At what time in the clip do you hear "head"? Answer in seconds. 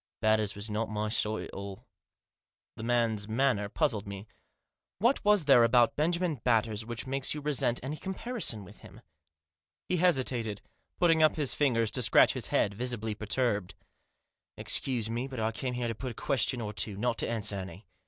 12.47-12.73